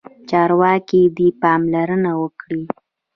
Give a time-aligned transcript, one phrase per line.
[0.29, 2.63] چارواکي دې پاملرنه وکړي.